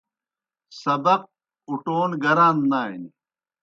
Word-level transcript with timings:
سبق 0.81 1.21
اُٹون 1.69 2.09
گران 2.23 2.55
نانیْ۔ 2.69 3.09